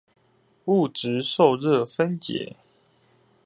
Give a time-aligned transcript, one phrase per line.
[0.65, 2.55] 物質受熱分解